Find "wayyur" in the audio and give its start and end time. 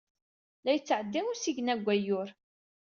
1.87-2.29